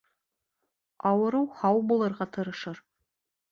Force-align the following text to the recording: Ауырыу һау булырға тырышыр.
Ауырыу 1.09 1.45
һау 1.61 1.85
булырға 1.93 2.29
тырышыр. 2.39 2.83